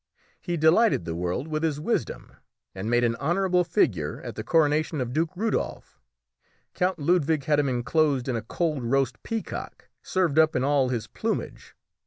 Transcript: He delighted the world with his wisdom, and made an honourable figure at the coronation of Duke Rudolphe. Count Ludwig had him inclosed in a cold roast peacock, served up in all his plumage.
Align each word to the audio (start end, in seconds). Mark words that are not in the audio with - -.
He 0.41 0.57
delighted 0.57 1.05
the 1.05 1.13
world 1.13 1.47
with 1.47 1.61
his 1.61 1.79
wisdom, 1.79 2.31
and 2.73 2.89
made 2.89 3.03
an 3.03 3.15
honourable 3.17 3.63
figure 3.63 4.19
at 4.23 4.33
the 4.33 4.43
coronation 4.43 4.99
of 4.99 5.13
Duke 5.13 5.29
Rudolphe. 5.35 5.99
Count 6.73 6.97
Ludwig 6.97 7.43
had 7.43 7.59
him 7.59 7.69
inclosed 7.69 8.27
in 8.27 8.35
a 8.35 8.41
cold 8.41 8.83
roast 8.83 9.21
peacock, 9.21 9.89
served 10.01 10.39
up 10.39 10.55
in 10.55 10.63
all 10.63 10.89
his 10.89 11.05
plumage. 11.05 11.75